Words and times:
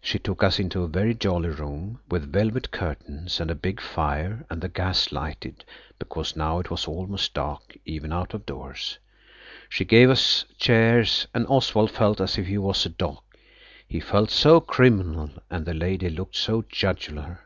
She 0.00 0.18
took 0.18 0.42
us 0.42 0.58
into 0.58 0.82
a 0.82 0.88
very 0.88 1.12
jolly 1.14 1.50
room 1.50 2.00
with 2.10 2.32
velvet 2.32 2.70
curtains 2.70 3.38
and 3.38 3.50
a 3.50 3.54
big 3.54 3.82
fire, 3.82 4.46
and 4.48 4.62
the 4.62 4.68
gas 4.70 5.12
lighted, 5.12 5.62
because 5.98 6.36
now 6.36 6.58
it 6.58 6.70
was 6.70 6.86
almost 6.88 7.34
dark, 7.34 7.76
even 7.84 8.14
out 8.14 8.32
of 8.32 8.46
doors. 8.46 8.96
She 9.68 9.84
gave 9.84 10.08
us 10.08 10.46
chairs, 10.56 11.26
and 11.34 11.46
Oswald 11.50 11.90
felt 11.90 12.18
as 12.18 12.38
if 12.38 12.46
his 12.46 12.60
was 12.60 12.86
a 12.86 12.88
dock, 12.88 13.36
he 13.86 14.00
felt 14.00 14.30
so 14.30 14.58
criminal, 14.58 15.28
and 15.50 15.66
the 15.66 15.74
lady 15.74 16.08
looked 16.08 16.36
so 16.36 16.62
Judgular. 16.62 17.40